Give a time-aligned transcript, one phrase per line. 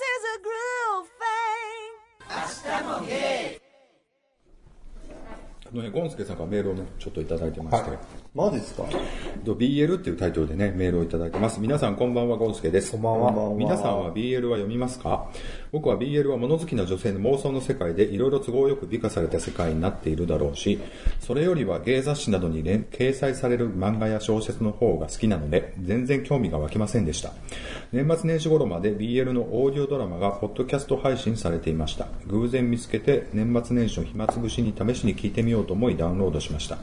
[0.00, 1.88] is a groove thing.
[5.72, 7.90] あのね、ゴンスケさんからメールをね、ちょっといただいてまして、
[8.34, 8.82] マジですか？
[9.44, 11.60] と BL っていうタイトルでね、メールをいただいてます。
[11.60, 12.90] 皆さんこんばんは、ゴンスケです。
[12.90, 15.30] こんばんこんばんは皆さんは BL は読みますか？
[15.70, 20.80] 僕は BL は物好きな女性の妄想の世界でいろいろ都合よく美化された世界になっているだろうし、
[21.20, 27.32] それよりは芸雑誌などに連掲載される漫画や小説の方が好きなので、全然興味が湧きませんでした。
[27.92, 32.08] 年末年始頃まで BL のオーディオドラマがポッドキャスト配信されていました。
[32.26, 36.78] 偶然見つけて年末年始の暇つぶしに試しに聞いてみようと思いダウンロードしました。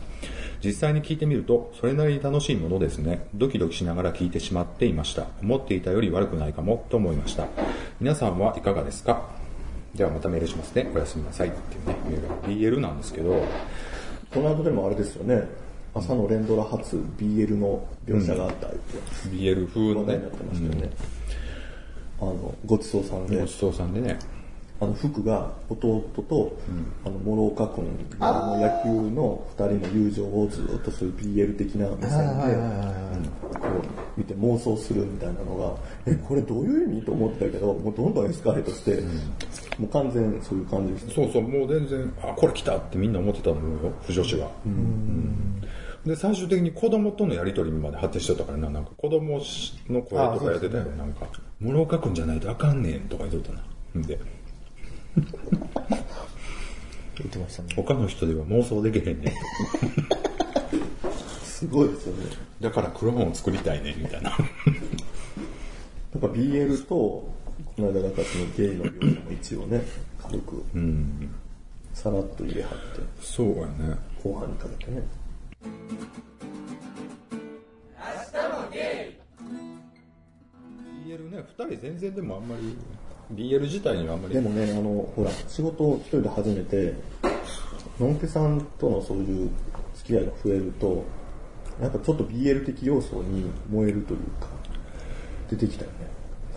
[0.64, 3.28] 実際に聞いてみると、それなりに楽しいものですね。
[3.36, 5.28] ドキドキしながら聞いてしまっていました。
[5.42, 7.48] 思っていたより悪くないかも、と思いました。
[8.00, 9.30] 皆さんはいかがですか？
[9.94, 10.92] ではまたメールしますね。
[10.94, 11.50] おやすみなさい。
[11.50, 12.78] っていうね、メール。
[12.78, 13.44] BL なんですけど、
[14.34, 15.48] この後でもあれですよね。
[15.94, 18.78] 朝の連ドラ初 BL の描写があったって
[19.30, 20.90] BL 風のね話題になってましたよね。
[22.20, 24.18] あの、ごちそうさんでごち、そうさんでね、
[24.80, 26.56] あの、福が弟と、
[27.04, 27.86] あの、諸岡君
[28.20, 32.56] の野球の二人の友情をずっとする BL 的な目線で、
[33.60, 39.02] こう見て妄想するみたいなのが、え、これどういう意味と思ってたけど、もうどんどんエスカレートして、
[39.80, 41.14] もう完全そういう感じですね。
[41.16, 44.52] そうそう、もう全然、あ、これ来たってみんな思ってたと思うよ、不女子は。
[44.64, 45.62] うん。
[46.06, 49.42] で、最終的に子供とのやりとりまで発展してたからな、なんか子供
[49.90, 51.28] の声とかやってたよ、なんか、
[51.60, 54.00] 諸岡君じゃないとあかんねんとか言っとったな。
[54.00, 54.20] んで、
[57.18, 57.74] 言ってましたね。
[57.76, 59.34] 他の人では妄想できへんねん。
[61.44, 62.26] すごいですよね。
[62.62, 64.30] だからクローンを作りたいねん、みたいな。
[64.30, 64.38] なん
[66.22, 67.34] か BL と、こ
[67.78, 69.82] の間なんかそのゲイの描写も一応ね、
[70.22, 70.64] 軽く、
[71.94, 72.78] さらっと入れはって、
[73.22, 73.98] そうやね。
[74.24, 75.02] 後半にかけてね。
[81.06, 82.78] BL ね、二人全然でもあんまり、
[83.34, 84.34] BL 自体にはあんまり。
[84.34, 86.94] でもね、あの、ほら、仕事を一人で始めて、
[88.00, 89.50] のんけさんとのそういう
[89.96, 91.04] 付き合いが増えると、
[91.82, 94.48] なんかちょっと BL 的要素に燃えるというか、
[95.50, 96.08] 出てきたよね。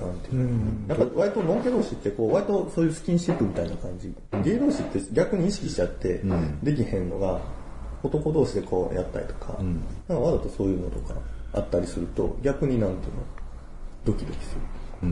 [0.01, 0.49] なんていうの
[0.89, 4.15] なんか割とのんけ同士ってこう、割とそういうスキンシップみたいな感じ。
[4.43, 6.23] ゲイ同士って逆に意識しちゃって、
[6.63, 7.41] できへんのが、
[8.03, 9.59] 男同士でこうやったりとか、
[10.09, 11.15] なんかわざとそういうのとか
[11.53, 13.23] あったりすると、逆になんていうの、
[14.07, 14.55] ドキドキす
[15.03, 15.09] る。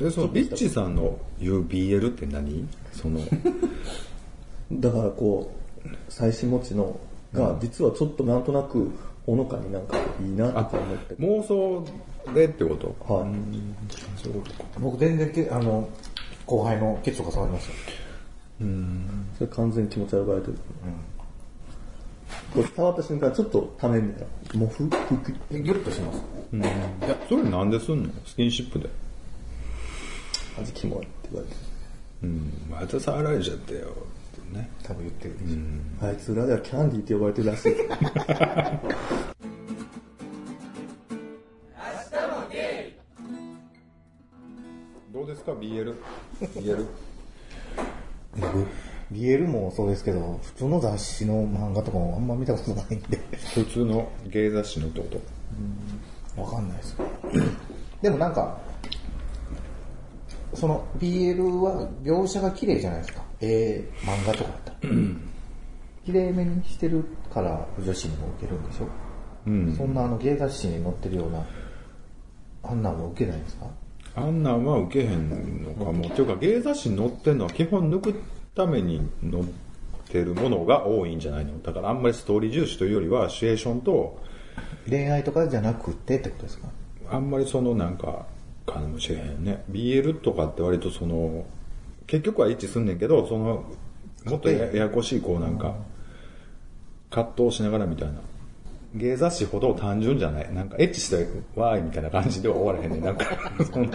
[0.00, 2.66] で、そのビッチさんの言う BL って何？
[2.92, 3.20] その、
[4.72, 5.52] だからこ
[5.84, 6.98] う、最新持ちの
[7.34, 8.90] が、実はちょっとなんとなく、
[9.26, 11.14] ほのかになんかいいなって思って。
[11.16, 11.84] 妄想
[12.34, 12.86] でってこと？
[13.12, 13.30] はい。
[14.22, 14.64] そういうことか。
[14.80, 15.86] 僕全然け、あの、
[16.46, 17.74] 後輩のケツとか触りますよ。
[19.36, 20.58] それ完全に気持ち悪がられてる。
[22.54, 24.60] こう伝わった瞬間、ちょっとためみたいな。
[24.60, 26.22] もうふ、ふく、ギュッとします。
[26.52, 26.58] い
[27.08, 28.08] や、それなんですんの？
[28.24, 28.88] スキンシップで。
[30.60, 31.56] 味キモいって言われて。
[32.22, 33.88] うん、また触られちゃったよ。
[33.88, 34.70] ってね。
[34.82, 35.34] 多分言ってる。
[36.02, 37.72] あいつ裏ではキャンディーって呼ばれてるらしい。
[45.12, 45.94] どうですか ?BL。
[46.40, 46.86] BL。
[48.36, 48.66] 僕、
[49.12, 53.18] BL もそうですけど、普通の雑誌の漫画とかもあんま見たことないんで、
[53.54, 55.08] 普通の芸雑誌のってこ
[56.36, 56.40] と？
[56.40, 56.96] わかんないです。
[58.02, 58.58] でもなんか、
[60.54, 63.22] その BL は描写が綺麗じゃないですか。
[63.40, 64.78] ええ漫画とかだったら。
[66.04, 68.88] 綺麗めにしてるから女子にも受けるんでしょ？
[69.46, 69.74] うん。
[69.76, 71.46] そんなあの芸雑誌に載ってるような、
[72.64, 73.66] あんなんも受けないんですか？
[74.16, 76.08] あんなんは受けへんのかも。
[76.08, 78.14] っていうか、芸雑誌に載ってるのは基本抜く
[78.54, 79.44] ために載っ
[80.08, 81.62] てるものが多いんじゃないの？
[81.62, 84.18] だからあんまりストーリー重視というよりは、シチュエーションと、
[84.88, 86.68] 恋愛とかじゃなくてってことですか？
[87.12, 88.26] あんまりそのなんか、
[88.66, 89.64] かもしれへんね。
[89.70, 91.44] BL とかって割とその、
[92.06, 93.64] 結局は一致すんねんけど、その、
[94.24, 95.74] もっとやややこしいこうなんか、
[97.10, 98.20] 葛藤しながらみたいな。
[98.94, 100.52] 芸雑誌ほど単純じゃない。
[100.52, 103.04] なんかエッチしてわーいみたいな感じでは終わらへんねん。
[103.04, 103.24] なんか、
[103.72, 103.86] その、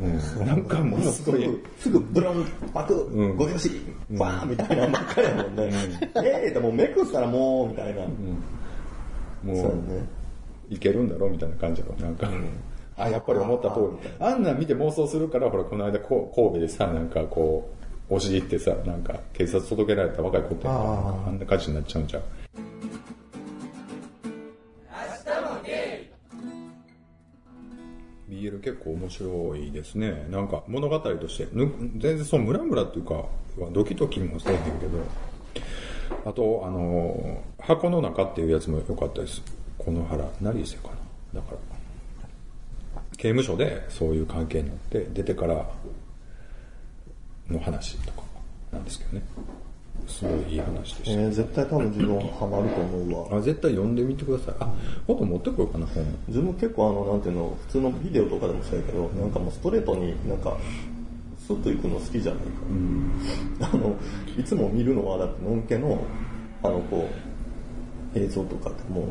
[0.00, 1.46] うん、なんかものすごい、
[1.78, 3.70] すぐ、ブロン、パク、んゴシゴシ、
[4.18, 5.70] バーンみたいなばっかりやもんね。
[6.24, 8.00] ええってもうめくったらもう、みたいな。
[8.02, 10.06] もう、そうね。
[10.70, 12.30] いけるんだろうみたいな感じの、なんか、
[13.00, 14.10] あ、やっぱり思った通り。
[14.18, 17.70] あんなん見て妄想するから、ほら、この間、こう神戸でさ、なんかこ
[18.10, 22.22] う、押し入ってさ、なんか、警察届けられた若い子って、ああんな感じになっちゃうんちゃう。
[28.28, 30.26] BL 結構面白いですね。
[30.30, 33.28] なんか物語として、ぬ全然そのムラムラっていうか、は
[33.72, 34.98] ドキドキもせえへんけど、
[36.24, 39.42] あと、あの、箱の中っていうやつも良かったです。
[39.78, 40.88] この原成瀬か
[41.34, 41.40] な。
[41.40, 41.69] だから、
[43.20, 45.70] 刑務所でそういう関係になって、出てから
[47.50, 48.22] の話とか
[48.72, 49.22] なんですけどね。
[50.06, 53.34] すごいいい話でしえー、絶対多分自分ハマると思うた。
[53.34, 53.38] わ。
[53.38, 54.54] あ、絶対読んでみてください。
[54.60, 54.72] あ、
[55.06, 56.02] もっと持ってこようかな、本。
[56.28, 60.56] 自分結構あの、なんていうの、普通のビデオとかでもそうやけど、なんかもうストレートになんか、
[61.46, 63.70] スッと行くの好きじゃないか。
[63.74, 63.94] あの、
[64.38, 66.02] いつも見るのは、だって、のんけの、
[66.62, 67.06] あの、こ
[68.14, 69.08] う、映像とかでも、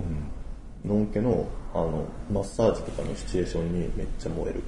[0.85, 4.63] のんけの、あの、マッサージとかのシチュエーションにめっちゃ燃える。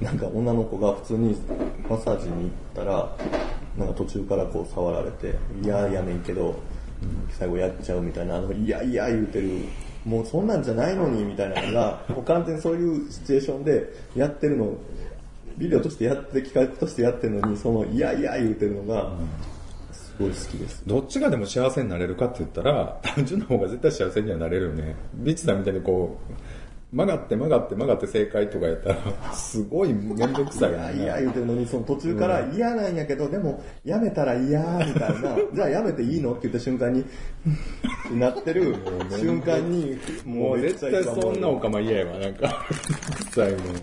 [0.00, 1.36] なんか女の子が普通に
[1.88, 3.16] マッサージに行ったら、
[3.76, 6.56] なんか途中からこう触られて、いややねんけど、
[7.30, 9.50] 最後やっちゃうみたいな、あの、いやいや言うてる、
[10.04, 14.74] もうそんなんじゃないのにみたいなのが、もう完全にそういうシチュエーションでやってるの、
[15.56, 19.12] ビデオとしてやって、企画としてやってるのに、その、いやいや言うてるのが、
[20.18, 20.82] ごい好きです。
[20.86, 24.96] どっちがでも幸せになれるかって言ったら、単純な方が絶対幸せにはなれるよね。
[25.14, 26.32] ビッチさんみたいにこう、
[26.90, 31.02] 曲がって曲がって曲がって正解とかやったら、すごいめんどくさいよいやね。
[31.02, 37.04] いや言うてるのに、その途中から嫌なんやけど、でも、やめたら嫌みたいな、 じゃあやめていいのって言った瞬間に、
[38.14, 38.74] なってる
[39.10, 42.66] 瞬間に、もう絶対そんなおかま嫌やわ、なんか。
[43.30, 43.78] そういうのね。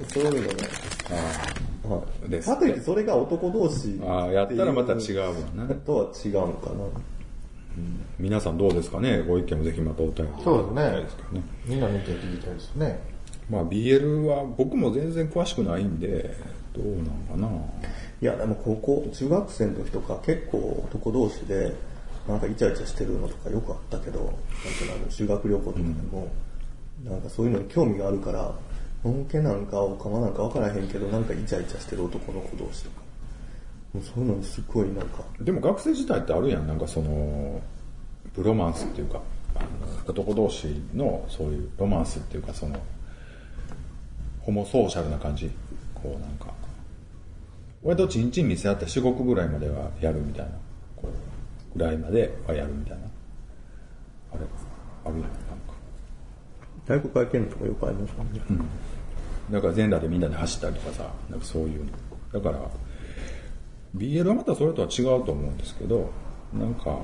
[1.90, 2.42] はでい。
[2.42, 5.68] かといってそれが男同士ああ、やったらまた違うわな。
[5.74, 6.76] とは違うのかな。
[8.18, 9.22] 皆さんどうですかね？
[9.28, 11.44] ご意見もぜひまたお便りそうですね。
[11.66, 13.00] みんな見て聞きたいですね。
[13.50, 16.36] まあ BL は僕も全然詳しくないんで、
[16.74, 17.50] どうなんかな？
[18.22, 21.76] いや、でも高校、中学生の時とか結構男同士で、
[22.28, 26.28] なんかイチャイチャしてるのとかよくあったけど、なんていうのあの修学旅行とかでも、
[27.04, 28.56] なんかそういうのに興味があるから、
[29.06, 33.06] のんけなんかおかまなんかわからへんけど、なんかイチャイチャしてる男の子同士とか。
[33.94, 37.62] もうそういうのにすっごいなんか、でも学生時代ってあるやん、なんかその、
[38.34, 39.22] ブロマンスっていうか、
[39.56, 39.68] あの
[40.06, 42.76] 男同士のそういうロマンスっていうか、その、
[44.42, 45.50] ホモソーシャルな感じ。
[45.94, 46.54] こうなんか、
[47.84, 50.52] 割とチンチン見せ合って至極ぐらいまではやるみたいな、
[50.98, 53.04] こう、ぐらいまではやるみたいな。
[54.34, 54.42] あれ、
[55.06, 55.74] あるやん、なんか。
[56.86, 58.42] 体育会系のとかよくありますもんね。
[59.52, 61.92] だから全裸でみんなで走ったりとかさ、なんかそういうの。
[62.34, 62.60] だから、
[63.96, 66.10] BL はまたそれとは違うと思うんですけど、
[66.54, 66.98] なんか、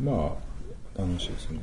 [0.00, 1.60] まあ、楽しいですね。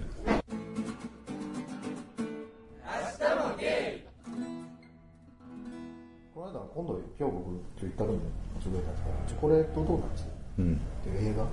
[6.34, 7.46] この間、今度、今日僕、
[7.80, 8.20] ツイッターでも
[8.62, 10.28] つぶやいたんですけど、チョコレートドーナツっ
[10.60, 10.82] うん。
[11.04, 11.46] ていう映画、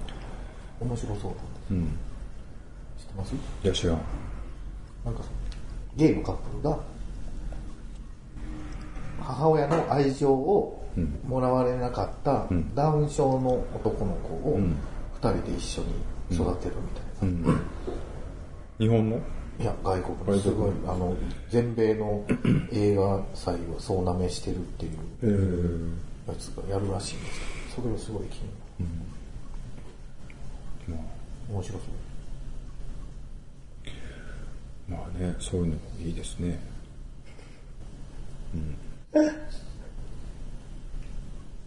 [0.80, 1.86] 面白そうなんでうん。
[2.98, 3.34] 知ってます？
[3.34, 4.00] いや、知らん。
[5.04, 5.22] なんか
[5.96, 6.78] ゲイのカップルが
[9.20, 10.84] 母親の愛情を
[11.26, 14.76] もらわれなかったダウン症の男の子をん。
[15.20, 15.88] 二人で一緒に
[16.30, 17.60] 育てるみたいな、うん。
[18.78, 19.20] 日本の？
[19.58, 20.42] いや外国の。
[20.42, 21.16] すごいあの
[21.50, 22.24] 全米の
[22.72, 24.88] 映画祭を総なめしてるってい
[25.24, 25.96] う
[26.28, 27.40] やつがやるらしいんです
[27.76, 28.48] けどそれがすごい気に
[30.88, 31.02] なる。
[31.50, 31.80] 面白そ
[34.88, 34.90] う。
[34.90, 36.60] まあね、そういうのもいいですね。
[38.54, 38.76] うん。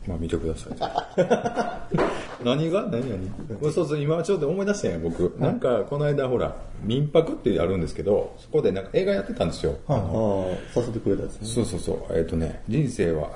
[0.08, 0.74] まあ見てください。
[2.44, 2.88] 何が？
[2.88, 5.36] 何何そうそう、今ちょっと思い出したんや、僕。
[5.40, 9.78] なんか、この間ほら、民泊ってあるんですけど、そこでなんか映画やってたんですよ。
[9.88, 11.48] ああ、させてくれたやつね。
[11.48, 12.18] そうそうそう。
[12.18, 13.30] えっ、とね、人生は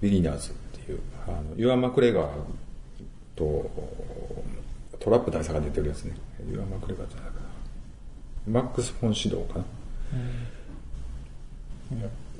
[0.00, 0.52] ビギナーズっ
[0.84, 2.26] ていう、あの、ユアン・マクレガー
[3.34, 3.70] と
[5.00, 6.14] トラップ大佐が出てるやつね。
[6.50, 7.34] ユアン・マクレガーじゃないか
[8.48, 8.60] な。
[8.62, 9.64] マックス・フォン・シドーかな。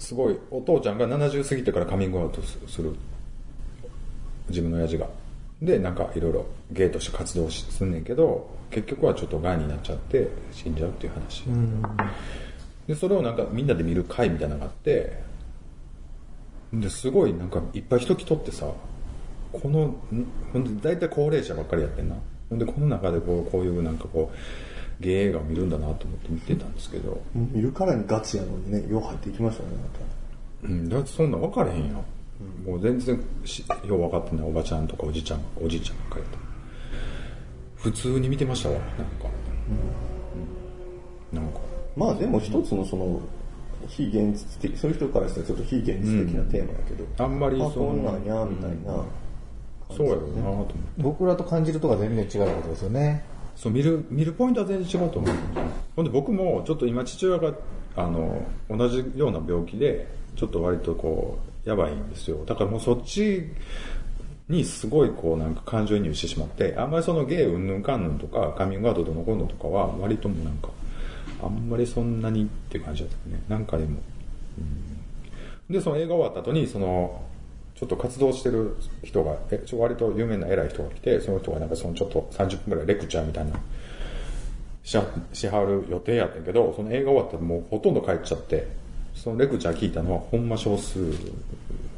[0.04, 2.94] すごい、お父ちゃんが70過ぎてからカミングアウトすする。
[4.50, 5.08] 自分の親父が。
[5.62, 11.44] で、なんかいろいろゲイとして活動しすんねんけど、結局はちょっと癌になっちゃって死んじゃうっていう話。
[12.86, 15.22] で、それをなんかみんなで見る会みたいなのがあって、
[16.70, 18.70] で、すごいなんかいっぱい人来とってさ、
[19.52, 19.96] この、ん
[20.52, 22.16] ほんで大体高齢者ばっかりやってんな。
[22.50, 24.36] ほんで、この中でこう、こういうなんかこう、
[25.00, 29.70] ゲイ映画を見るんだなと思って見てたんですけど、見るからにガチやのにね、よう入っていきましたね、
[30.62, 32.04] まうん、だってそんなん分かれへんよ。
[32.66, 36.38] もう全然しよう分かってないおばちゃんとかおじちゃん、おじいちゃんばっかりやった。
[37.76, 38.94] 普通に見てましたわ、なんか。
[41.32, 41.58] うん、なんか。
[41.58, 41.64] た。
[41.96, 43.20] まあでも一つのその、
[43.88, 49.04] 非現実的、そういう人からしたらちょっと非現実的なテーマやけど、あんまりあ、そのこんなんや、みたいな。
[49.94, 50.74] そうやろうなと思って。
[50.98, 53.22] 僕らと感じるとか全然違うことですよね
[53.56, 55.34] そう、見る、見るポイントは全然違うと思う。
[55.96, 57.54] ほんで僕もちょっと今父親が、
[57.96, 60.06] あの、同じような病気で、
[60.36, 62.44] ちょっと割とこう、やばいんですよ。
[62.44, 63.44] だからもうそっち
[64.48, 70.68] にすごいこうなんか感情移入してしまって、あんまりそのゲイうんぬんかんぬんとか、カミングアウトどのこうのとかは、割ともなんか、
[71.42, 73.42] あんまりそんなにっていう感じだったね。
[73.48, 74.00] なんかでも。
[74.58, 74.94] うん
[75.70, 77.22] で、その映画終わった後に、その、
[77.74, 83.60] ちょっと活動してる人が、えちょ割と有名な偉い人が来て、その人がなんかそのちょっと30分くらいレクチャーみたいな、
[84.84, 88.68] しはしはる予定やったけど、その映画終わったらもうほとんど帰っちゃって、
[89.14, 91.12] そのレクチャー聞いたのはほんま少数、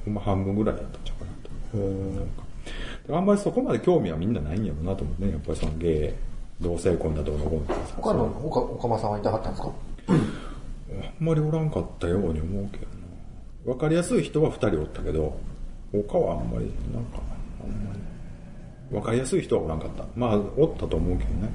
[0.04, 1.87] ほんま半分ぐらいやったんちゃうかなと。
[1.87, 6.14] なんかあんまりそこまで興味はみんなないんやろうなと思ってね、やっぱりその芸、
[6.61, 9.73] 同性婚だどうのこうの他の、岡岡間さんはいたかったんですか？
[10.09, 12.87] あんまりおらんかったように思うけど
[13.66, 13.73] な。
[13.73, 15.38] わかりやすい人は二人おったけど、
[16.02, 17.20] 他はあんまり、なんか、
[17.62, 18.96] あんまり。
[18.96, 20.04] わかりやすい人はおらんかった。
[20.14, 21.48] まあ、おったと思うけどね。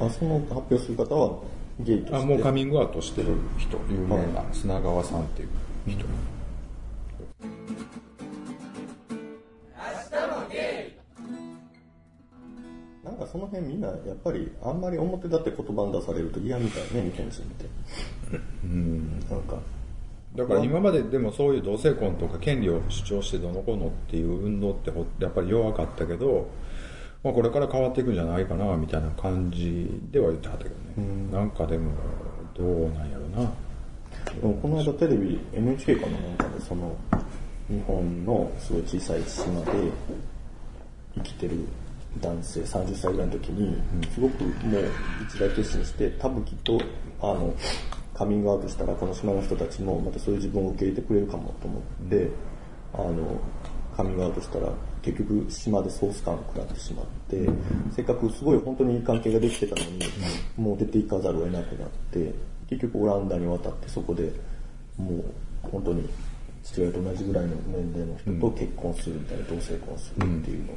[0.00, 1.38] あ、その発表する方は
[1.80, 2.16] ゲイとして？
[2.16, 5.48] あ、もうカミングアウトしてる人、有名な砂川さんっていう
[5.86, 6.04] 人。
[13.04, 17.66] なんかその辺みんなやっぱりあんまり表立って言葉に出されると嫌みたいね、日本人って。
[18.64, 19.20] うん。
[19.28, 19.56] なんか、
[20.36, 26.48] だから今まででもそういう同性婚とか権利を主張してどのこうのっていう運動ってほやっぱり弱かったけど、
[27.22, 31.30] まあこれから変わっていくんじゃないかなみたいな感じでは言ってはったけどね。
[31.30, 31.92] なんかでも
[32.56, 33.52] どうなんやろな。
[34.40, 36.96] でもこの間テレビ NHK かななんかでその
[37.68, 39.72] 日本のすごい小さい島で
[41.14, 41.56] 生きてる
[42.20, 43.76] 男性30歳ぐらいの時に
[44.14, 44.90] すごくもう
[45.28, 46.80] 一大決心して多分きっと
[47.20, 47.54] あの
[48.22, 52.28] カミングアウトしたらこの島の人たちもまたそういう自分を受け入れてくれるかもと思って、
[52.94, 53.40] あの
[53.96, 54.68] カミングアウトしたら
[55.02, 57.48] 結局島でソース感を食らってしまって、
[57.90, 59.98] せっかくすごい本当にいい関係ができてたのに、
[60.56, 62.32] もう出ていかざるを得なくなって
[62.70, 64.30] 結局オランダに渡ってそこで
[64.96, 65.24] もう
[65.62, 66.08] 本当に
[66.62, 70.76] 父親と同じぐらいの年齢の人と結婚するみたいな同性婚するっていうのを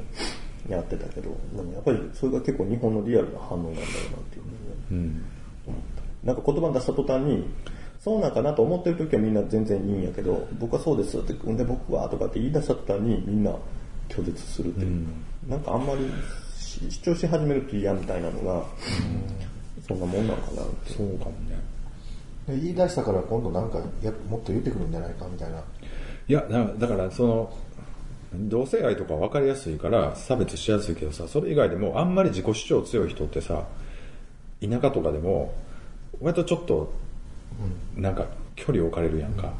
[0.68, 5.45] やってたけど、でもやっぱりそれが結構日本のリアルな反応なんだろうなっていうふうにね思った。
[6.26, 7.44] なんか言葉に出した途端に、
[8.00, 13.52] そうなんかなと思ってる時はみんな全然いいんやけど、僕はそうですって、で僕はとかって言い出した途端にみんな
[14.08, 15.06] 拒絶するっていう。
[15.48, 16.10] なんかあんまり
[16.58, 18.64] し主張し始めると嫌みたいなのが、
[19.86, 20.92] そんなもんなんかなって。
[20.94, 21.56] そうかもね。
[22.46, 25.58] で言い出したから今度なんかやもっと言ってくるんじゃないかみたいな。
[26.28, 27.52] いや、だだからその、
[28.34, 33.64] 同性愛とか分かりやすいから差別しやすいけどさ、それ以外でもあんまり自己主張強い人ってさ、
[34.60, 35.54] 田舎とかでも、
[36.20, 36.92] 割とちょっと、
[37.96, 39.52] なんか距離置かれるやんか。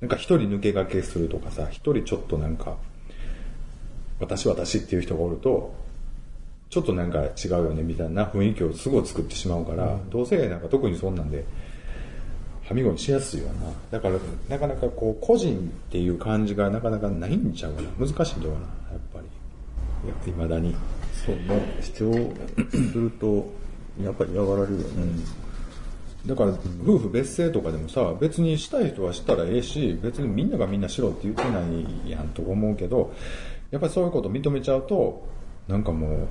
[0.00, 2.76] なんか一人抜け駆けするとかさ、一人ちょっとなんか、
[4.18, 5.74] 私私っていう人がおると、
[6.70, 11.44] ちょっとなんか違うよねみたいな雰囲気をすごい作ってしまうから、同性愛なんか特にそんなんで、
[12.64, 13.72] はみごにしやすいよな。
[13.90, 15.60] だから、なかなかこう、個人っ
[15.90, 17.88] ていう感じがなかなかないんちゃうかな。
[17.98, 18.64] 難しいんだよな、や
[18.96, 19.26] っぱり。
[20.08, 20.74] やっぱ未だに。
[21.26, 22.34] そうね、主張
[22.70, 23.52] すると、
[24.02, 24.84] やっぱり嫌がられるよね。
[26.26, 26.50] だから、
[26.84, 33.12] 夫婦別姓とかでもさ、別にしたい人はしたらええし、別にみんながみんなしろって言ってないやんと思うけど、
[33.72, 35.26] やっぱりそういうこと認めちゃうと、
[35.66, 36.28] なんかもう、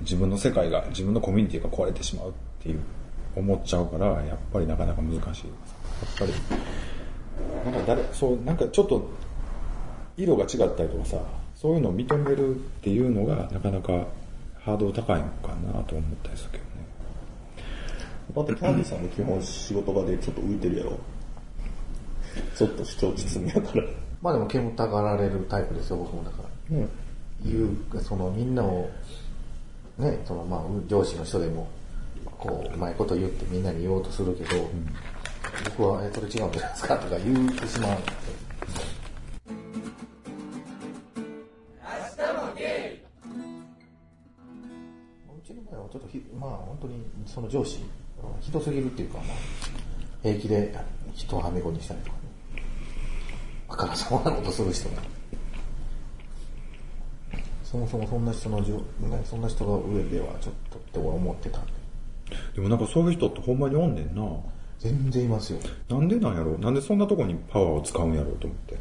[0.00, 2.80] 自分の世界が、自分のコミュニティが壊れてしまうっていう、
[3.36, 5.20] 思っちゃうから、やっぱりなかなか難しい。
[5.20, 5.34] やっ
[6.18, 6.32] ぱり、
[7.64, 9.08] なんか誰、そう、なんかちょっと、
[10.16, 11.20] 色が違ったりとかさ、
[11.54, 14.06] そういうのを認めるっていうのが、なかなか
[14.60, 16.67] ハードル高いのかなと思ったりするけど。
[18.44, 20.98] だってキャンディさんも基本仕事場でちょっと浮いてるやろ。
[22.56, 23.84] ちょっと主張きつみやから。
[24.20, 26.76] まあでも煙たがられるタイプですよ、僕もだから。
[26.76, 26.88] うん。
[27.44, 28.90] 言う、そのみんなを、
[29.96, 31.68] ね、そのまあ上司の人でも、
[32.38, 34.68] こう、うまいこと言ってみんなに言おうとするけど、
[35.76, 37.98] 僕は、え、それ違うんじゃないですかとか言ってしまう。
[45.36, 47.80] うちの場合はちょっとひ、まあ本当にその上司、
[48.40, 49.36] ひどすぎるっていうか、まあ、
[50.22, 50.74] 平気で
[51.14, 52.62] 人をはめ子にしたりとかね。
[53.68, 55.02] わからんそうなことする人が。
[57.64, 58.64] そもそもそんな人のね、
[59.24, 61.72] そんな人が上ではちょっとって俺思ってたんで。
[62.54, 64.22] でもなんかそういう人ってほんまにおんねんな。
[64.78, 65.58] 全然いますよ。
[65.88, 68.76] なんでなんやろなんでそんなとこにパワーを使うんやろうと思って。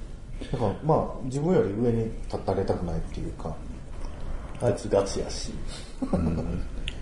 [0.52, 3.56] だからまあ自分より上に立たれたくないっていうか、
[4.62, 5.52] あいつガチやし。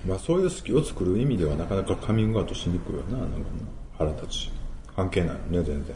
[0.08, 3.44] まあそういう好きを作る意味ではなかなかカミングアウトしにくいよな、なんかな。
[3.98, 4.52] 腹立つし。
[4.96, 5.96] 関係ないよね、全然。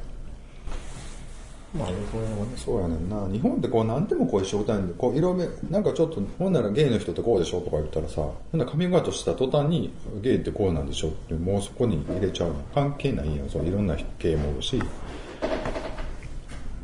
[1.72, 3.28] まあ、これはね、そうやねんな。
[3.32, 12.56] 日本ってこう何でもこう一緒たいんで、こう色目、なんかちょっと、ほんならゲイの人ってこうでしょとか言ったらさ、ほんならカミングアウトした途端に、ゲイってこうなんでしょって、もうそこに入れちゃうの。
[12.74, 13.50] 関係ないやん。
[13.50, 14.82] そういろんなゲイもおるし。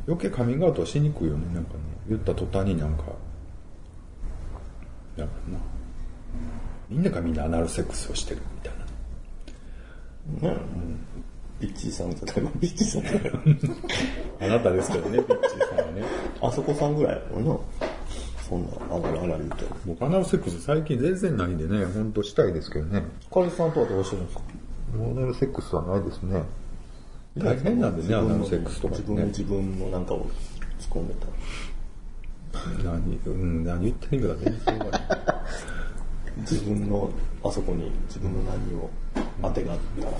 [0.07, 1.45] 余計カミングアウトはしにくいよね。
[1.55, 3.05] なんかね、言った途端になんか、
[5.17, 5.74] だからな。
[6.89, 8.73] みんながみんなアナルセックスをしてるみたい
[10.41, 10.55] な。
[10.55, 10.57] ね、
[11.59, 13.39] ビッチーさんとか、ビッチーさんとか。
[14.41, 16.03] あなたですけどね、ピッチーさんはね。
[16.41, 17.57] あそこさんぐらいやもんな。
[18.47, 19.65] そんな、あらあら言うて。
[19.85, 23.03] 僕アナルセックス最近全然ないんでね、ほんとしたいですけどね。
[23.33, 24.43] カリスさんとはどうしてるんですか？
[24.93, 26.43] アナルセックスはないですね。
[27.37, 28.99] 大変なんでね、アナルセックスとかね。
[28.99, 30.27] 自分で自分のなんかを突っ
[30.89, 31.27] 込んでた。
[32.83, 35.34] 何、うん、何言ってるんか全然わからない。
[36.39, 37.09] 自分の、
[37.43, 38.89] あそこに自分の何を
[39.41, 40.11] 当てがあったら。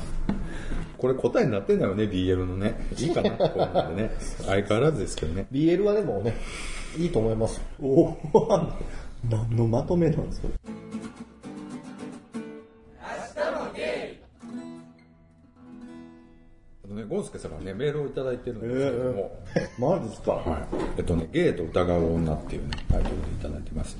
[0.97, 2.87] これ答えになってんだよね、BL のね。
[2.97, 4.11] いいかなって思うんでね。
[4.45, 5.45] 相変わらずですけどね。
[5.51, 6.35] BL はでもね、
[6.97, 7.61] いいと思います。
[7.81, 8.17] おお
[9.29, 10.47] 何のまとめなんですか？
[16.95, 19.39] ね、ゴンスケさんからね、メールをいただいてるんですけども、
[19.77, 20.31] マジですか？
[20.31, 20.61] はい。
[20.97, 23.97] えっとね、ゲイと疑う女っていうね、タイトルでいただいてます。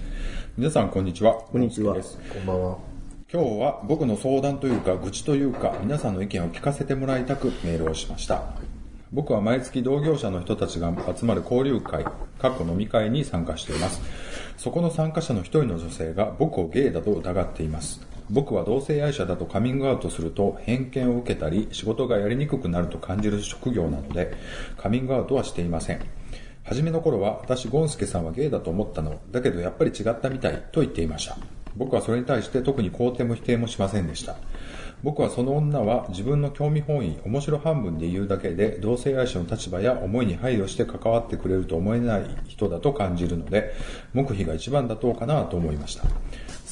[0.57, 1.33] 皆さん、こんにちは。
[1.33, 1.93] こんにちは。
[1.93, 1.99] こ
[2.39, 2.77] んばんは。
[3.33, 8.43] 今日は僕の相談というか愚痴というか皆さんの意見を聞かせてもらいたくメールをしました
[9.11, 12.05] 僕は毎月同業者の人たちが集まる交流会
[12.39, 13.99] 過去飲み会に参加しています
[14.57, 17.99] そこの参加者の一人の女性が僕をゲイだと疑っています
[18.29, 24.34] 僕は同性愛者だとカミングアウトすると偏見を受けたり仕事がやりにくくなると感じる職業なので
[24.77, 26.01] カミングアウトはしていません。
[26.63, 29.20] 初めの頃は私ゴンスケさんはゲイだと思ったの。
[29.32, 31.38] だけどやっぱり違ったみたいと言っていました。
[31.75, 34.36] 僕はそれに対して特に肯定も否定もしませんでした。
[35.03, 43.74] 僕はその女は自分の興味本位面白半分で言うだけで同性愛者の立場や思いに配慮して関わってくれると思えない人だと感じるので
[44.13, 46.05] 黙秘が一番妥当かなと思いました。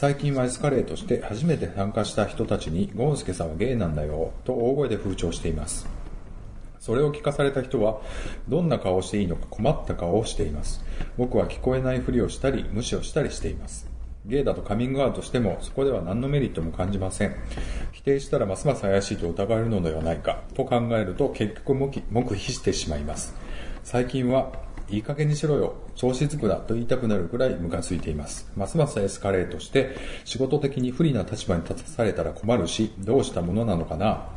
[0.03, 5.87] 最近はエスカレートして初めて参加した人たちにゴンスケさんはゲイなんだよと大声で風潮しています
[6.77, 8.01] それを聞かされた人は、
[8.49, 10.83] どんな顔をしていいのか困った顔をしています。
[11.17, 13.89] 僕は聞こえないふりをしたり、無視をしたりしています。
[14.25, 17.37] ゲイだとカミングアウトしても、そこでは何のメリットも感じません。
[17.93, 23.33] 否定したらますます怪しいと疑われるのではないか、と考えると結局黙秘黙秘してしまいます。
[23.85, 24.51] 最近は、
[24.89, 28.51] いい加減にしろよ、調子つくなと言いたくなるくらいムカついています。
[28.55, 34.27] ますますエスカレートして、仕事的に不利な立場に立たされたら困るし、どうしたものなのかな。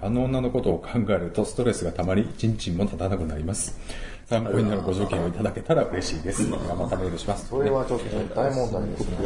[0.00, 3.78] あの女のことを考えるとストレスがたまり、ちんちんも立たなくなります。
[4.28, 6.46] 参考になるご条件をいただけたら嬉しいです。
[6.50, 7.48] またメールします。
[7.48, 9.16] それはちょっと大問題ですね。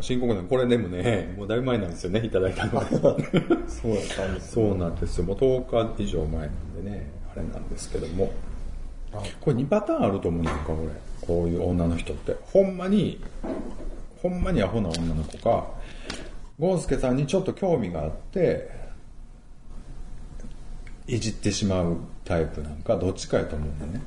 [0.00, 2.84] 深刻な、これでもね、もうだいぶ前なんですよね、いただいたのは。
[2.90, 4.52] そうだったんです。
[4.52, 5.24] そうなんですよ。
[5.24, 8.32] もう10日以上前なんでね、あれなんですけども。
[9.12, 11.26] これ2パターンあると思うんですか、これ。
[11.26, 12.36] こういう女の人って。
[12.52, 13.20] ほんまに、
[14.22, 15.66] ほんまにアホな女の子か、
[16.58, 18.70] ゴンスケさんにちょっと興味があって、
[21.06, 24.02] いじってしまうタイプなんか、どっちかやと思うんだよね。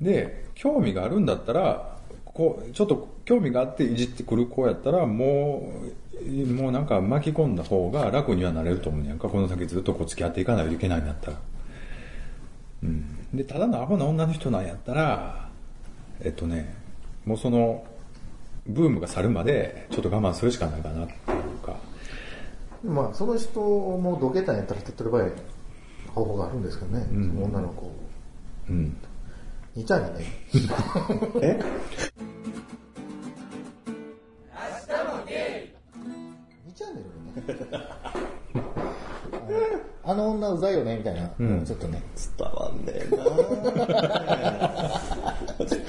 [0.00, 5.72] で、興味があるんだったら、こう、ちょっと興味があっていじってくる子やったら、も
[6.22, 9.28] う、もうなんか巻き込んだ方が楽にはなれると思うんやんか。
[9.28, 11.38] この先ずっとこう付き合っていかないといけないんだったら。
[12.86, 13.36] うん。
[13.36, 15.48] で、ただのアホな女の人なんやったら、
[16.20, 16.74] えっとね、
[17.24, 17.84] もうその、
[18.66, 21.18] ブームが去るまで、ちょっと我慢するしかないかなっていう
[21.64, 21.76] か。
[22.84, 25.32] まあ、その人もどけたんやったら手っ取り早い
[26.14, 27.06] 方法があるんですけどね。
[27.08, 27.92] その女の子。
[28.68, 28.96] うん。
[29.76, 30.24] 兄ちゃんにね。
[31.42, 31.60] え
[36.68, 37.02] ？2チャンネ
[37.44, 38.25] ルでね。
[40.08, 41.28] あの女うざいよね、みたいな。
[41.64, 42.00] ちょっとね。
[42.38, 45.00] 伝わんねえな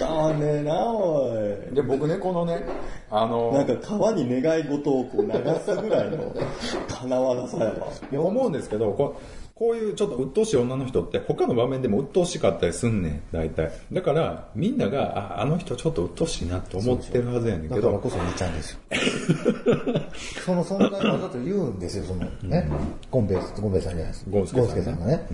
[0.08, 1.28] 伝わんねえなお
[1.72, 1.76] い。
[1.76, 2.64] で、僕ね、このね、
[3.12, 5.32] あの、なんか川に願い事をこう流
[5.66, 6.34] すぐらいの
[6.88, 7.74] 叶わなさやわ。
[8.12, 9.20] いや思うんですけどこ
[9.56, 18.80] こういうちょっと鬱陶しい女の人って他の場面でも鬱陶しかったりすんねん大体だからみんながああの人ちょっと鬱陶しいなと思ってるはずやねんけどだからこそ兄ちゃんですよ。
[20.46, 22.70] その存在をわざと言うんですよ、そのね。
[23.10, 24.26] ゴンベイ、ゴンベイさんじゃないです。
[24.30, 25.28] ゴンスケさんねゴンスケさんがね。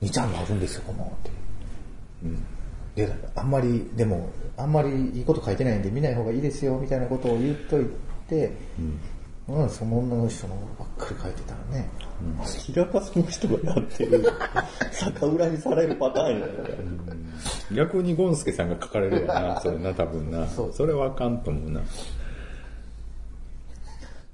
[0.00, 1.30] 兄ちゃんがあるんですよ、このって。
[2.96, 7.86] で、あんまり、でも、あんまりいいこと書いてないんで見ない方がいいですよ、みたいなことを言っとい
[8.26, 8.52] て、
[9.46, 11.88] うん、その女の人のばっかり書いてたらね。
[12.66, 14.24] 平場その人がやってる。
[14.98, 16.52] 逆恨みされるパターンやね。
[17.76, 20.48] 逆にゴンスケさんが書かれるよなそれな多分な。
[20.48, 20.72] そう。
[20.72, 21.82] それはあかんと思うな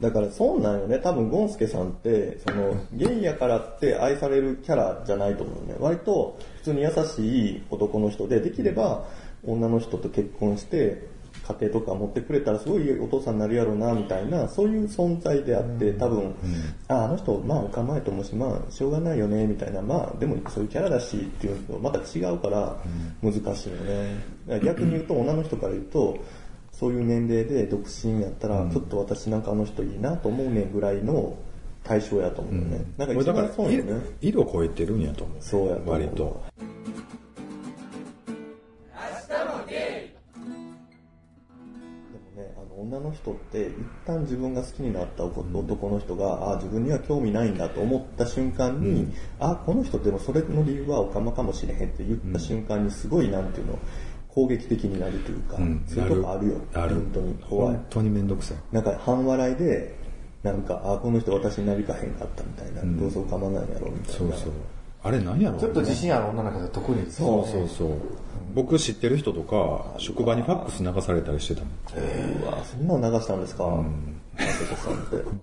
[0.02, 0.98] だからそうなんよね。
[0.98, 5.76] 多分ゴンスケさんって、その、ゲイやからって愛されるキャラじゃないと思うよね。
[5.78, 9.06] 割と普通に優しい男の人で、できれば
[9.46, 11.10] 女の人と結婚して、
[11.42, 16.34] 家庭とか持ってくれたらすごいお父さんになるやろうな、みたいな、そういう存在であって、多分、
[16.88, 22.76] あ、あの人、まあお構いと思うし、まあしょうがないよね、みたいな、まあでもそういうキャラだしっていうのとまた違うから
[23.22, 24.60] 難しいよね。
[24.64, 26.16] 逆に言うと女の人から言うと、
[26.82, 31.38] そういう年齢で独身やったら、ちょっと私なんかあの人いいなと思うねんぐらいの
[31.84, 32.84] 対象やと思うよね。
[32.96, 34.00] なんか一俺だから番そうよね。
[34.20, 35.36] 色超えてるんやと思う。
[35.40, 36.14] そうやと割と。
[36.16, 36.32] でも
[42.34, 53.78] ね、あの女の人って一旦自分が好きになった男の人が、あ自分には興味ないんだと思った瞬間に、あこの人でもそれの理由はオカマかもしれへんって言った瞬間にすごいなんていうの、
[54.34, 56.54] 攻撃的になるというか、うんそういうとこあるよ。
[56.74, 56.94] ある。
[56.94, 57.74] 本当に怖い。
[57.74, 58.56] 本当にめんどくさい。
[58.72, 59.94] なんか半笑いで、
[60.42, 64.18] なんか、あこの人私になりかへんかったみたいな、どうせオカマなんやろみたいな。
[64.18, 64.52] そうそう。
[65.04, 67.90] あれ何やろちょっと自信ある女の子で特にそうそうそう。
[68.54, 72.42] 僕知ってる人とか、職場にファックス流されたりしてたもん。
[72.42, 74.21] うわそんなの流したんですか、あそこさん。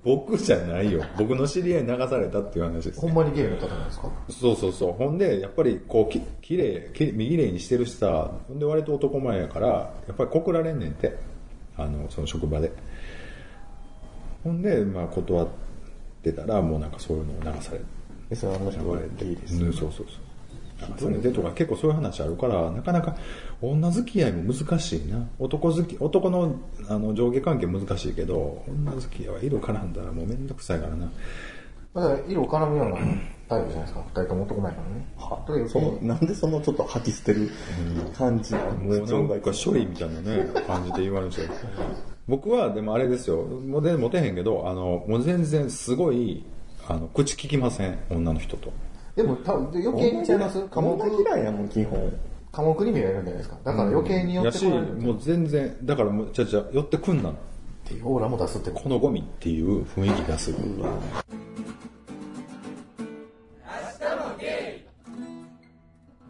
[0.03, 1.03] 僕じゃないよ。
[1.17, 4.11] 僕の知り合いに流されたっていう話です、ほんまにゲイの方なんですか？
[4.29, 4.93] そうそうそう。
[4.93, 9.67] ほんで、やっぱりこう、ききれい、き麗にしてるしさ、ほんで割と男前やから、
[10.07, 11.17] やっぱり告られんねんて。
[11.77, 12.71] あの、その職場で。
[14.43, 15.47] ほんで、まあ断っ
[16.23, 17.85] てたら、もうなんかそういうのを流されて。
[18.31, 19.63] え、それあの人はゲイです。
[19.63, 20.05] うん、そうそう
[20.99, 21.09] そう。
[21.11, 23.15] 流されてとか結構そういう話あるから、なかなか
[23.61, 25.27] 女付き合いも難しいな。
[25.39, 26.55] 男好き、男の
[26.87, 31.11] あの上下関係難しいけど、女付き合いは色絡んだらもうめんどくさいからな。
[31.95, 32.97] だから色絡むような
[33.49, 34.03] タイプじゃないですか。
[34.07, 35.07] 二人とも男前からね。
[35.17, 37.49] はとそのなんでそのちょっと吐き捨てる
[38.15, 38.53] 感じ？
[38.53, 41.49] なのもうなんか処理みたいなね、感じで言われるんですよ。
[42.27, 46.45] 僕はでもあれですよ、もう全然モテへんけど、あの、もう全然すごい、
[46.87, 48.71] あの、口聞きません、女の人と。
[49.19, 50.61] でも多分余計にちゃいます？
[50.69, 52.13] 科目女嫌いやもん、基本。
[52.53, 53.57] 科目に見えるんじゃないですか。
[53.65, 57.31] だから余計に寄ってこられるもう全然、だからもう、ちゃちゃ、寄ってくんな。
[57.31, 57.33] っ
[57.83, 60.57] ていうオーラも出すってこのゴミっていう雰囲気がする。
[60.57, 60.63] で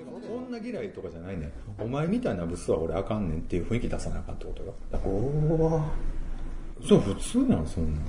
[0.03, 4.73] も女嫌いとかじゃないねんお前みたいなブスは俺あかんねんっていう雰囲気出さなあかんってことよ。
[4.91, 5.83] だからおー、
[6.87, 8.03] そう、普通なんそんなん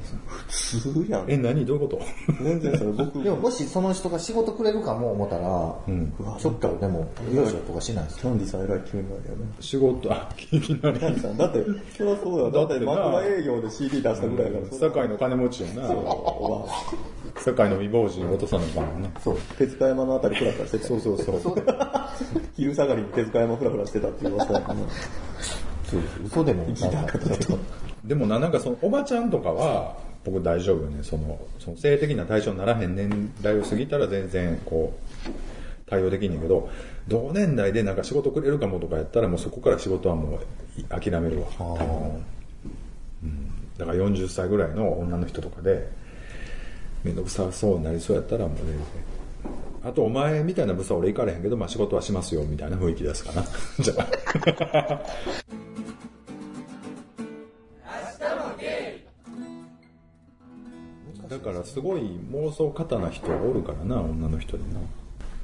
[0.48, 1.30] 普通やん。
[1.30, 1.66] え、何？
[1.66, 2.00] どういうこと？
[2.42, 5.48] 全然それ僕、でももしその人が仕事くれるかも思ったら、
[5.92, 9.46] んちょっとでも、よいしょとかしないですキャンディさん偉い気分なんだよね。
[9.60, 11.20] 仕事、あ、いきなキャンディり。
[11.20, 11.64] さん、だって、
[11.96, 12.50] そりゃそうや。
[12.50, 15.82] だって、だってな枕営業で CD 出したぐらいやから、堺の金持ちやな。
[15.82, 16.66] わ
[17.34, 19.10] 堺の未亡人を落とさなあかんもんな。
[19.20, 20.86] そう、手塚山のあたりフラフラしてた。
[20.86, 21.54] そうそうそう。
[22.56, 24.84] 昼下がりに手塚山フラフラしてたっていう噂やからね。
[25.84, 27.58] そう嘘でも、なんかちょっと
[28.10, 30.98] でもな、なんかその、おばちゃんとかは、僕大丈夫よね。
[31.04, 35.30] その、その性的な対象にならへん年代を過ぎたら全然、こう、
[35.88, 36.68] 対応できんねんけど、
[37.06, 40.40] 同年代でなんか仕事くれるかもとかやったら、もうそこから仕事はも
[40.76, 41.46] うい諦めるわ。
[43.22, 43.48] うん。
[43.78, 45.86] だから40歳ぐらいの女の人とかで、
[47.04, 48.76] めんどくさそうになりそうやったらもう全然。
[49.84, 53.44] あと、お前みたいなブスは俺行かれへんけど、まあ仕事はしますよ、みたいな雰囲気ですかな。
[53.78, 55.69] じゃあ。
[61.30, 62.00] だからすごい
[62.32, 64.64] 妄想過多な人おるからな、女の人で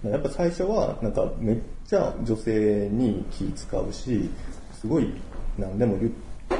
[0.02, 0.10] な。
[0.10, 4.28] やっぱ最初は、なんかめっちゃ女性に気使うし、
[4.80, 5.12] すごい
[5.56, 6.12] 何でも言っ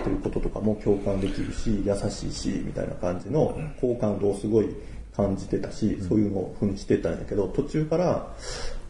[0.05, 4.69] てることとかも共感できるし、優しいし、みたいな感じの好感度をすごい
[5.17, 8.33] 感じてたし、そういうのをふうにしてたんやけど、途中から、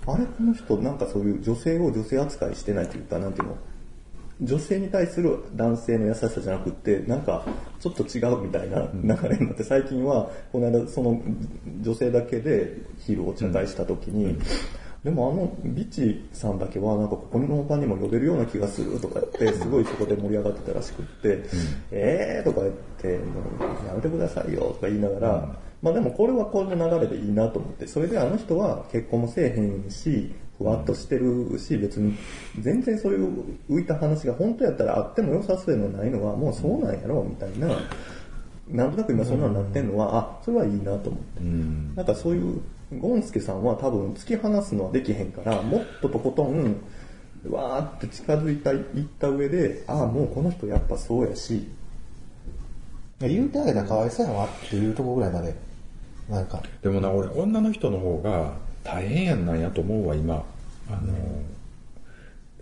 [0.07, 3.57] あれこの人なんかそういう女性を女性扱いしてないというか、なんていうの、
[4.41, 7.47] 女性に対する男性の優しさじゃなくって、なんか
[7.81, 11.21] ちょっと違うみたいな流れになって、最近はこの間その
[11.81, 14.39] 女性だけでヒールを茶会した時に、
[15.05, 21.43] でもあのビッチさんだけはなんかここの場にも呼べるような気がするとか言って、すごいそこで盛り上がってたらしくって、
[21.91, 23.13] えーとか言って、
[23.87, 32.17] やめてくださいよとか言いながら、まあでもこれはこの流れでいいなと思って、それであの人は結婚もせえへんし、ふわっとしてるし、別に
[32.61, 33.29] 全然そういう
[33.69, 37.69] 浮いた話が本当やったらあっても良さそうでもないのはもうそうなんやろみたいな、
[38.69, 41.41] なんとなく今そんなになってんのは、あ、それはいいなと思って。
[41.97, 42.61] なんかそういう、
[42.99, 46.81] ゴンスケさんは多分突き放すのはできへんから、もっととことん、
[47.51, 48.81] わーって近づいた、いっ
[49.19, 51.69] た上で、ああ、もうこの人やっぱそうやし、
[53.21, 55.55] 言うてあげたらかわいそうやわっていうところぐらいまで、
[56.29, 60.45] なんか、でもな、俺、女の人の方が大変やんなんやと思うわ、今。
[60.89, 61.13] あの、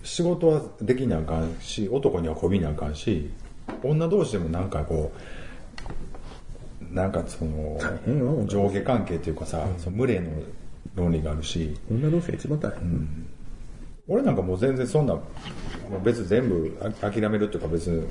[0.03, 3.31] 仕事はできなあかんし、男にはこびなあかんし、
[3.83, 5.13] 女同士でもなんかこ
[6.91, 10.31] う、なんかその上下関係っていうかさ、その群れの
[10.95, 13.27] 論理があるし、女同士が一番大変。
[14.07, 15.19] 俺なんかもう全然そんな、
[16.05, 18.07] 別に全部あ諦めるっていうか別に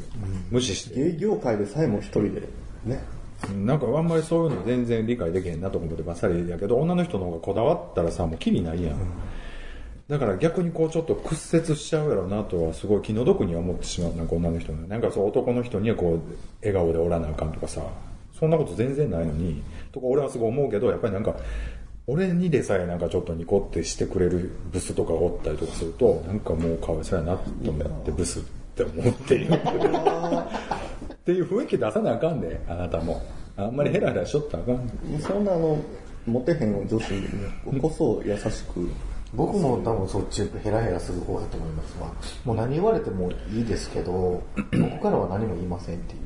[0.49, 2.41] 無視して、芸業界でさえも一人で、
[2.85, 3.03] ね。
[3.51, 8.97] なんかあんまりそういうの全然理解できへんなと思ってばっさりやけど、女の人の方がこだわったらさ、もうキリないやん。
[10.07, 14.15] だから逆にこうちょっと屈折しちゃうやろうなとはすごい気の毒には思ってしまう。
[14.15, 14.87] なんか女の人の。
[14.87, 16.19] なんかそう男の人にはこう、
[16.61, 17.81] 笑顔でおらなあかんとかさ、
[18.37, 21.35] そんなこと全然ないのに、とか俺はすごい思うけど、やっぱりなんか、
[22.05, 28.43] 俺にでさえなんかちょっとニコってしてくれるブスとかがおったりとかすると、なんかもうかわいそうやなと思ってブスっ
[28.75, 29.53] て思っている。
[31.23, 33.21] っていう雰囲気出さなあかんで、あなたも。
[33.55, 34.89] あんまりヘラヘラしとったらあかん。
[35.21, 35.79] そんなあの、
[36.25, 37.11] モテへん女子
[37.71, 38.89] にこそ優しく、
[39.33, 42.13] 僕も多分そっちヘラヘラする方だと思いますわ。
[42.43, 46.19] もう何言われてもいいですけど、僕からは何も言いませんっていう。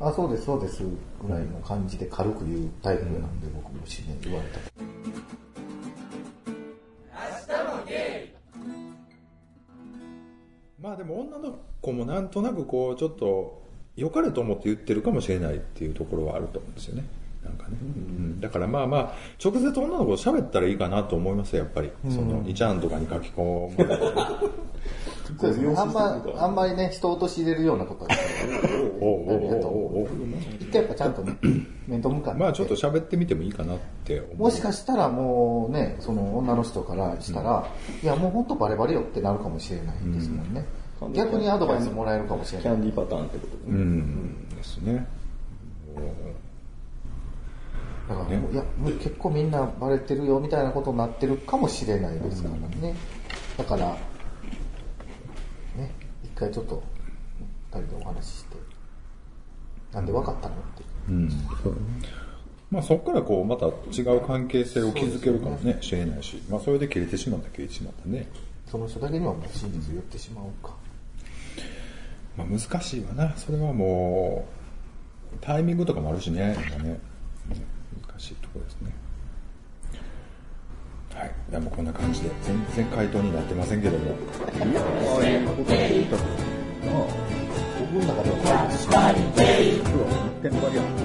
[0.00, 4.62] あ、そうです、そうです、ぐらいの感じで軽く言うタイプなんで、僕もしね、言われたら。
[10.80, 13.65] まあでも女の子もなんとなくこうちょっと
[13.96, 17.04] 良かれと思って言ってるかもしれないっていうところはあると思うんですよね。
[17.42, 17.76] なんかね。
[17.80, 21.90] うん、だからまあまあ、直接女の子と喋ったらいいかなと思いますよ、やっぱり。
[22.10, 23.76] その、2ちゃんとかに書き込む。
[25.40, 25.74] そうですね。
[25.76, 28.10] あんま、あんまりね、人を陥れるようなことは
[29.00, 30.08] おうおうおうおうおう
[30.60, 31.36] 一回やっぱちゃんとね、
[31.88, 32.40] 面と向かって。
[32.40, 34.36] まあちょっと喋ってみてもいいかなって思う。
[34.36, 37.66] もしかしたらもうね、その女の人からしたら、
[38.02, 40.60] いやもうほんとバレバレよってなるかもしれないですもんね。
[40.80, 42.62] うん逆にアドバイスもらえるかもしれない。
[42.62, 43.78] キャンディーパターンってことでうね。
[43.78, 45.06] ん、ですね。
[48.08, 52.94] だから、いや、もう結構みんなバレてるよみたいなことになってるかもしれないですからね。
[53.58, 53.96] だから、
[55.76, 55.92] ね、
[56.24, 56.82] 一回ちょっと、
[57.72, 58.56] 二人でお話しして、
[59.92, 60.84] なんで分かったのって。
[61.08, 61.30] うん。
[62.70, 68.28] まあそこからこうまた違う関係性を築けるかもね、しれないし、まあそれで切れてしまったら切れてしまったね。
[68.70, 70.74] その人だけにはもう真実を言ってしまおうか。
[72.36, 73.34] まあ難しいわな。
[73.36, 74.46] それはも
[75.34, 76.48] う、タイミングとかもあるしね。
[76.48, 76.98] なんかね
[78.08, 78.92] 難しいところですね。
[81.14, 81.32] はい。
[81.50, 84.04] でもこんな感じで、全然回答になってませんけども。
[84.04, 84.08] い
[84.74, 84.84] や、あ
[85.20, 86.32] あいうことが言ったとなあ、
[87.80, 89.12] 僕の中では解決しない。
[89.16, 89.40] 今日
[89.96, 90.04] は
[90.42, 90.96] 一点張りやもん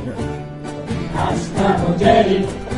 [2.56, 2.71] ね。